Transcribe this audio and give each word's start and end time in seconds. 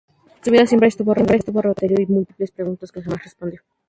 Su 0.43 0.49
vida 0.49 0.65
siempre 0.65 0.87
estuvo 0.87 1.13
rodeada 1.13 1.35
de 1.45 1.61
misterio 1.61 1.97
y 1.99 2.05
de 2.07 2.11
múltiples 2.11 2.49
preguntas 2.49 2.91
que 2.91 3.03
jamás 3.03 3.23
respondió. 3.23 3.61